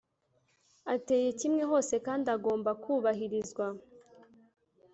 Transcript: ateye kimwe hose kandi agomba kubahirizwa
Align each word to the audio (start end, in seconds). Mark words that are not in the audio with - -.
ateye 0.93 1.29
kimwe 1.39 1.63
hose 1.71 1.95
kandi 2.05 2.27
agomba 2.35 2.71
kubahirizwa 2.83 3.65